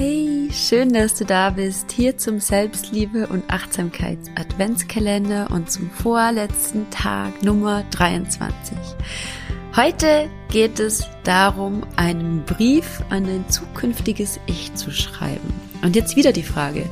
Hey, 0.00 0.48
schön, 0.52 0.92
dass 0.92 1.16
du 1.16 1.24
da 1.24 1.50
bist, 1.50 1.90
hier 1.90 2.16
zum 2.16 2.38
Selbstliebe 2.38 3.26
und 3.26 3.42
Achtsamkeits 3.50 4.30
Adventskalender 4.36 5.48
und 5.50 5.72
zum 5.72 5.90
vorletzten 5.90 6.88
Tag 6.90 7.42
Nummer 7.42 7.82
23. 7.90 8.78
Heute 9.74 10.30
geht 10.48 10.80
es 10.80 11.06
darum, 11.24 11.82
einen 11.96 12.44
Brief 12.44 13.02
an 13.10 13.26
ein 13.26 13.44
zukünftiges 13.48 14.40
Ich 14.46 14.74
zu 14.74 14.90
schreiben. 14.90 15.52
Und 15.82 15.94
jetzt 15.94 16.16
wieder 16.16 16.32
die 16.32 16.42
Frage, 16.42 16.86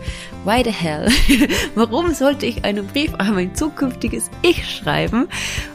why 0.45 0.63
the 0.63 0.71
hell? 0.71 1.09
Warum 1.75 2.15
sollte 2.15 2.47
ich 2.47 2.65
einen 2.65 2.87
Brief 2.87 3.13
an 3.15 3.35
mein 3.35 3.55
zukünftiges 3.55 4.31
Ich 4.43 4.71
schreiben? 4.71 5.29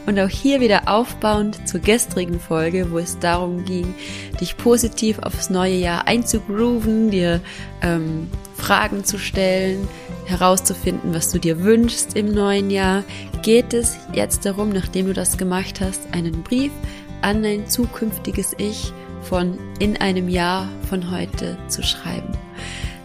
Und 0.06 0.18
auch 0.18 0.28
hier 0.28 0.60
wieder 0.60 0.88
aufbauend 0.88 1.68
zur 1.68 1.80
gestrigen 1.80 2.40
Folge, 2.40 2.90
wo 2.90 2.98
es 2.98 3.18
darum 3.18 3.64
ging, 3.64 3.94
dich 4.40 4.56
positiv 4.56 5.18
aufs 5.18 5.50
neue 5.50 5.76
Jahr 5.76 6.06
einzugrooven, 6.06 7.10
dir 7.10 7.40
ähm, 7.82 8.30
Fragen 8.56 9.04
zu 9.04 9.18
stellen, 9.18 9.88
herauszufinden, 10.24 11.12
was 11.12 11.30
du 11.30 11.38
dir 11.38 11.62
wünschst 11.64 12.16
im 12.16 12.32
neuen 12.32 12.70
Jahr, 12.70 13.04
geht 13.42 13.74
es 13.74 13.96
jetzt 14.14 14.46
darum, 14.46 14.70
nachdem 14.70 15.06
du 15.06 15.12
das 15.12 15.36
gemacht 15.36 15.80
hast, 15.80 16.00
einen 16.12 16.42
Brief 16.42 16.70
an 17.22 17.42
dein 17.42 17.66
zukünftiges 17.66 18.54
Ich 18.58 18.92
von 19.22 19.58
in 19.78 19.96
einem 19.96 20.28
Jahr 20.28 20.68
von 20.88 21.10
heute 21.10 21.56
zu 21.68 21.82
schreiben. 21.82 22.32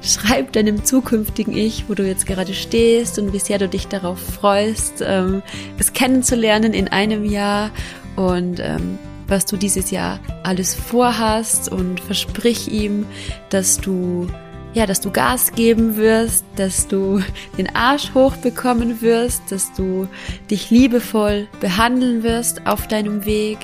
Schreib 0.01 0.53
deinem 0.53 0.85
zukünftigen 0.85 1.55
Ich, 1.55 1.89
wo 1.89 1.93
du 1.93 2.05
jetzt 2.05 2.25
gerade 2.25 2.53
stehst 2.53 3.19
und 3.19 3.33
wie 3.33 3.39
sehr 3.39 3.57
du 3.57 3.67
dich 3.67 3.87
darauf 3.87 4.19
freust, 4.19 5.03
ähm, 5.05 5.41
es 5.77 5.93
kennenzulernen 5.93 6.73
in 6.73 6.87
einem 6.87 7.25
Jahr 7.25 7.71
und 8.15 8.59
ähm, 8.59 8.99
was 9.27 9.45
du 9.45 9.57
dieses 9.57 9.91
Jahr 9.91 10.19
alles 10.43 10.73
vorhast 10.73 11.71
und 11.71 11.99
versprich 11.99 12.71
ihm, 12.71 13.05
dass 13.49 13.79
du 13.79 14.27
ja, 14.73 14.85
dass 14.85 15.01
du 15.01 15.09
Gas 15.09 15.53
geben 15.53 15.97
wirst, 15.97 16.45
dass 16.55 16.87
du 16.87 17.21
den 17.57 17.75
Arsch 17.75 18.13
hochbekommen 18.13 19.01
wirst, 19.01 19.41
dass 19.49 19.73
du 19.73 20.07
dich 20.51 20.69
liebevoll 20.69 21.47
behandeln 21.59 22.21
wirst 22.21 22.67
auf 22.67 22.87
deinem 22.87 23.25
Weg, 23.25 23.57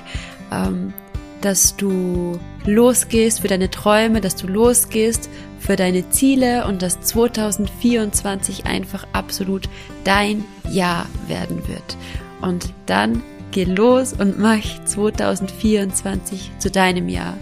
ähm, 0.54 0.94
dass 1.42 1.76
du 1.76 2.40
losgehst 2.66 3.42
für 3.42 3.50
deine 3.50 3.70
Träume, 3.70 4.22
dass 4.22 4.36
du 4.38 4.48
losgehst 4.48 5.30
für 5.60 5.76
deine 5.76 6.10
Ziele 6.10 6.66
und 6.68 6.82
dass 6.82 7.02
2024 7.02 8.66
einfach 8.66 9.06
absolut 9.12 9.68
dein 10.06 10.46
Jahr 10.70 11.06
werden 11.28 11.68
wird. 11.68 11.98
Und 12.42 12.74
dann 12.86 13.22
geh 13.52 13.66
los 13.66 14.14
und 14.14 14.40
mach 14.40 14.64
2024 14.86 16.52
zu 16.60 16.72
deinem 16.72 17.10
Jahr. 17.10 17.36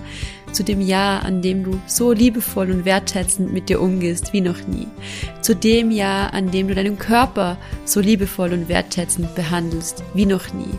Zu 0.52 0.64
dem 0.64 0.82
Jahr, 0.82 1.24
an 1.24 1.42
dem 1.42 1.64
du 1.64 1.80
so 1.86 2.12
liebevoll 2.12 2.72
und 2.72 2.84
wertschätzend 2.86 3.54
mit 3.54 3.70
dir 3.70 3.80
umgehst 3.80 4.34
wie 4.34 4.42
noch 4.42 4.68
nie. 4.68 4.88
Zu 5.42 5.56
dem 5.56 5.92
Jahr, 5.92 6.34
an 6.34 6.52
dem 6.52 6.68
du 6.68 6.76
deinen 6.76 6.98
Körper 6.98 7.58
so 7.86 8.02
liebevoll 8.02 8.52
und 8.52 8.68
wertschätzend 8.68 9.34
behandelst 9.36 10.04
wie 10.14 10.26
noch 10.26 10.52
nie 10.54 10.78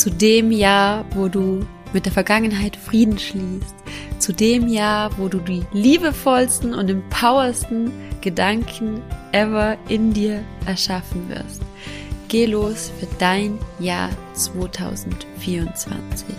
zu 0.00 0.10
dem 0.10 0.50
Jahr, 0.50 1.04
wo 1.14 1.28
du 1.28 1.60
mit 1.92 2.06
der 2.06 2.12
Vergangenheit 2.12 2.74
Frieden 2.74 3.18
schließt, 3.18 3.74
zu 4.18 4.32
dem 4.32 4.66
Jahr, 4.66 5.10
wo 5.18 5.28
du 5.28 5.40
die 5.40 5.62
liebevollsten 5.74 6.72
und 6.72 6.88
empowersten 6.88 7.92
Gedanken 8.22 9.02
ever 9.32 9.76
in 9.90 10.14
dir 10.14 10.42
erschaffen 10.64 11.28
wirst. 11.28 11.60
Geh 12.28 12.46
los 12.46 12.90
für 12.98 13.08
dein 13.18 13.58
Jahr 13.78 14.08
2024. 14.32 16.34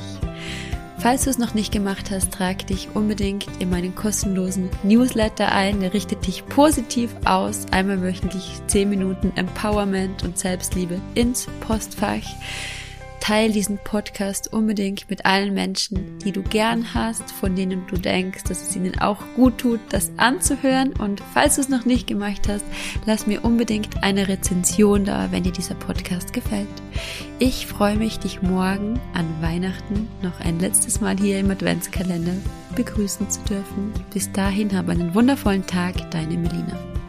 Falls 0.97 1.25
du 1.25 1.29
es 1.29 1.37
noch 1.37 1.53
nicht 1.53 1.71
gemacht 1.71 2.09
hast, 2.09 2.31
trag 2.31 2.65
dich 2.65 2.87
unbedingt 2.95 3.45
in 3.59 3.69
meinen 3.69 3.93
kostenlosen 3.93 4.71
Newsletter 4.81 5.51
ein. 5.51 5.81
Der 5.81 5.93
richtet 5.93 6.25
dich 6.25 6.47
positiv 6.47 7.11
aus. 7.25 7.67
Einmal 7.69 8.01
wöchentlich 8.01 8.59
10 8.65 8.89
Minuten 8.89 9.31
Empowerment 9.35 10.23
und 10.23 10.39
Selbstliebe 10.39 10.99
ins 11.13 11.47
Postfach. 11.59 12.23
Teil 13.31 13.53
diesen 13.53 13.77
Podcast 13.77 14.51
unbedingt 14.51 15.09
mit 15.09 15.25
allen 15.25 15.53
Menschen, 15.53 16.19
die 16.19 16.33
du 16.33 16.41
gern 16.41 16.93
hast, 16.93 17.31
von 17.31 17.55
denen 17.55 17.87
du 17.87 17.95
denkst, 17.95 18.43
dass 18.43 18.61
es 18.61 18.75
ihnen 18.75 18.99
auch 18.99 19.23
gut 19.37 19.57
tut, 19.57 19.79
das 19.87 20.11
anzuhören. 20.17 20.91
Und 20.91 21.23
falls 21.33 21.55
du 21.55 21.61
es 21.61 21.69
noch 21.69 21.85
nicht 21.85 22.07
gemacht 22.07 22.49
hast, 22.49 22.65
lass 23.05 23.27
mir 23.27 23.45
unbedingt 23.45 24.03
eine 24.03 24.27
Rezension 24.27 25.05
da, 25.05 25.31
wenn 25.31 25.43
dir 25.43 25.53
dieser 25.53 25.75
Podcast 25.75 26.33
gefällt. 26.33 26.67
Ich 27.39 27.67
freue 27.67 27.95
mich, 27.95 28.19
dich 28.19 28.41
morgen 28.41 28.99
an 29.13 29.41
Weihnachten 29.41 30.09
noch 30.21 30.41
ein 30.41 30.59
letztes 30.59 30.99
Mal 30.99 31.15
hier 31.17 31.39
im 31.39 31.51
Adventskalender 31.51 32.33
begrüßen 32.75 33.29
zu 33.29 33.39
dürfen. 33.43 33.93
Bis 34.13 34.29
dahin 34.33 34.75
habe 34.75 34.91
einen 34.91 35.15
wundervollen 35.15 35.65
Tag, 35.65 36.11
deine 36.11 36.35
Melina. 36.35 37.00